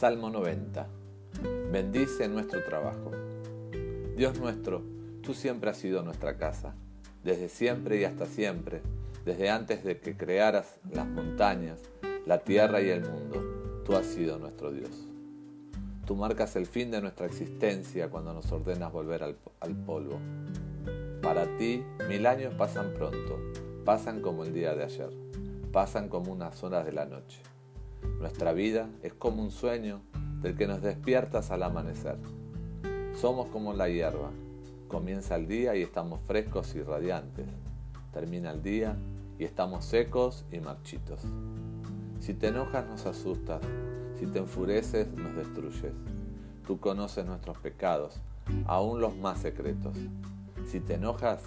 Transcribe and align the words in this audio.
Salmo 0.00 0.30
90. 0.30 0.88
Bendice 1.70 2.26
nuestro 2.26 2.64
trabajo. 2.64 3.10
Dios 4.16 4.40
nuestro, 4.40 4.82
tú 5.20 5.34
siempre 5.34 5.68
has 5.68 5.76
sido 5.76 6.02
nuestra 6.02 6.38
casa, 6.38 6.74
desde 7.22 7.50
siempre 7.50 8.00
y 8.00 8.04
hasta 8.04 8.24
siempre, 8.24 8.80
desde 9.26 9.50
antes 9.50 9.84
de 9.84 9.98
que 9.98 10.16
crearas 10.16 10.80
las 10.90 11.06
montañas, 11.06 11.80
la 12.24 12.38
tierra 12.38 12.80
y 12.80 12.88
el 12.88 13.02
mundo, 13.02 13.82
tú 13.84 13.94
has 13.94 14.06
sido 14.06 14.38
nuestro 14.38 14.72
Dios. 14.72 15.06
Tú 16.06 16.16
marcas 16.16 16.56
el 16.56 16.64
fin 16.64 16.90
de 16.90 17.02
nuestra 17.02 17.26
existencia 17.26 18.08
cuando 18.08 18.32
nos 18.32 18.50
ordenas 18.50 18.90
volver 18.90 19.22
al, 19.22 19.36
al 19.60 19.76
polvo. 19.76 20.18
Para 21.20 21.44
ti, 21.58 21.84
mil 22.08 22.24
años 22.24 22.54
pasan 22.54 22.94
pronto, 22.94 23.38
pasan 23.84 24.22
como 24.22 24.44
el 24.44 24.54
día 24.54 24.74
de 24.74 24.84
ayer, 24.84 25.10
pasan 25.72 26.08
como 26.08 26.32
unas 26.32 26.64
horas 26.64 26.86
de 26.86 26.92
la 26.92 27.04
noche. 27.04 27.42
Nuestra 28.18 28.52
vida 28.52 28.88
es 29.02 29.14
como 29.14 29.42
un 29.42 29.50
sueño 29.50 30.02
del 30.42 30.56
que 30.56 30.66
nos 30.66 30.82
despiertas 30.82 31.50
al 31.50 31.62
amanecer. 31.62 32.16
Somos 33.14 33.48
como 33.48 33.72
la 33.72 33.88
hierba. 33.88 34.30
Comienza 34.88 35.36
el 35.36 35.46
día 35.46 35.76
y 35.76 35.82
estamos 35.82 36.20
frescos 36.22 36.74
y 36.74 36.82
radiantes. 36.82 37.46
Termina 38.12 38.50
el 38.50 38.62
día 38.62 38.96
y 39.38 39.44
estamos 39.44 39.84
secos 39.84 40.44
y 40.50 40.60
marchitos. 40.60 41.20
Si 42.18 42.34
te 42.34 42.48
enojas 42.48 42.86
nos 42.86 43.06
asustas, 43.06 43.62
si 44.18 44.26
te 44.26 44.38
enfureces 44.38 45.08
nos 45.12 45.34
destruyes. 45.34 45.92
Tú 46.66 46.78
conoces 46.78 47.24
nuestros 47.24 47.58
pecados, 47.58 48.20
aún 48.66 49.00
los 49.00 49.16
más 49.16 49.38
secretos. 49.38 49.96
Si 50.66 50.80
te 50.80 50.94
enojas, 50.94 51.42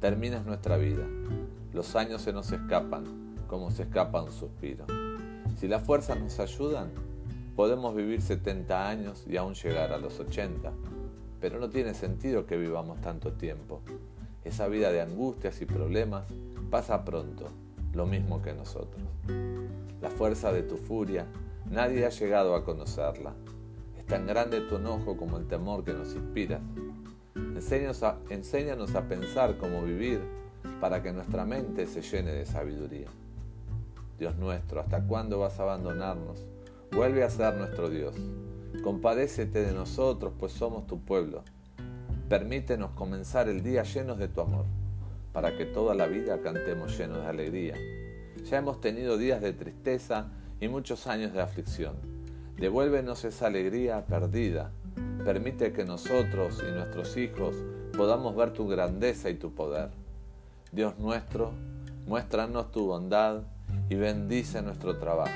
terminas 0.00 0.46
nuestra 0.46 0.76
vida. 0.76 1.04
Los 1.72 1.96
años 1.96 2.22
se 2.22 2.32
nos 2.32 2.52
escapan, 2.52 3.04
como 3.48 3.70
se 3.70 3.82
escapa 3.82 4.22
un 4.22 4.32
suspiro. 4.32 4.86
Si 5.62 5.68
las 5.68 5.84
fuerzas 5.84 6.18
nos 6.18 6.40
ayudan, 6.40 6.90
podemos 7.54 7.94
vivir 7.94 8.20
70 8.20 8.88
años 8.88 9.24
y 9.28 9.36
aún 9.36 9.54
llegar 9.54 9.92
a 9.92 9.96
los 9.96 10.18
80, 10.18 10.72
pero 11.40 11.60
no 11.60 11.70
tiene 11.70 11.94
sentido 11.94 12.46
que 12.46 12.56
vivamos 12.56 13.00
tanto 13.00 13.34
tiempo. 13.34 13.80
Esa 14.42 14.66
vida 14.66 14.90
de 14.90 15.02
angustias 15.02 15.62
y 15.62 15.66
problemas 15.66 16.24
pasa 16.68 17.04
pronto, 17.04 17.46
lo 17.92 18.06
mismo 18.06 18.42
que 18.42 18.52
nosotros. 18.54 19.04
La 20.00 20.10
fuerza 20.10 20.52
de 20.52 20.64
tu 20.64 20.76
furia, 20.76 21.28
nadie 21.70 22.06
ha 22.06 22.10
llegado 22.10 22.56
a 22.56 22.64
conocerla. 22.64 23.32
Es 23.96 24.04
tan 24.04 24.26
grande 24.26 24.62
tu 24.62 24.78
enojo 24.78 25.16
como 25.16 25.36
el 25.36 25.46
temor 25.46 25.84
que 25.84 25.92
nos 25.92 26.12
inspiras. 26.16 26.60
Enséñanos 27.36 28.02
a, 28.02 28.18
enséñanos 28.30 28.96
a 28.96 29.06
pensar 29.06 29.56
cómo 29.58 29.82
vivir 29.82 30.22
para 30.80 31.04
que 31.04 31.12
nuestra 31.12 31.44
mente 31.44 31.86
se 31.86 32.02
llene 32.02 32.32
de 32.32 32.46
sabiduría. 32.46 33.06
Dios 34.22 34.36
nuestro, 34.36 34.80
¿hasta 34.80 35.02
cuándo 35.02 35.40
vas 35.40 35.58
a 35.58 35.64
abandonarnos? 35.64 36.46
Vuelve 36.92 37.24
a 37.24 37.28
ser 37.28 37.56
nuestro 37.56 37.90
Dios. 37.90 38.14
Compadécete 38.84 39.64
de 39.64 39.72
nosotros, 39.72 40.32
pues 40.38 40.52
somos 40.52 40.86
tu 40.86 41.00
pueblo. 41.00 41.42
Permítenos 42.28 42.92
comenzar 42.92 43.48
el 43.48 43.64
día 43.64 43.82
llenos 43.82 44.18
de 44.18 44.28
tu 44.28 44.40
amor, 44.40 44.66
para 45.32 45.56
que 45.56 45.64
toda 45.64 45.96
la 45.96 46.06
vida 46.06 46.40
cantemos 46.40 46.96
llenos 46.96 47.18
de 47.18 47.26
alegría. 47.26 47.74
Ya 48.44 48.58
hemos 48.58 48.80
tenido 48.80 49.18
días 49.18 49.40
de 49.40 49.54
tristeza 49.54 50.28
y 50.60 50.68
muchos 50.68 51.08
años 51.08 51.32
de 51.32 51.42
aflicción. 51.42 51.96
Devuélvenos 52.56 53.24
esa 53.24 53.48
alegría 53.48 54.06
perdida. 54.06 54.70
Permite 55.24 55.72
que 55.72 55.84
nosotros 55.84 56.62
y 56.62 56.70
nuestros 56.70 57.16
hijos 57.16 57.56
podamos 57.96 58.36
ver 58.36 58.52
tu 58.52 58.68
grandeza 58.68 59.30
y 59.30 59.34
tu 59.34 59.52
poder. 59.52 59.90
Dios 60.70 60.96
nuestro, 61.00 61.50
muéstranos 62.06 62.70
tu 62.70 62.86
bondad 62.86 63.42
y 63.92 63.94
bendice 63.94 64.62
nuestro 64.62 64.96
trabajo. 64.96 65.30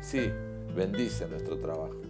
Sí, 0.00 0.30
bendice 0.74 1.28
nuestro 1.28 1.58
trabajo. 1.58 2.00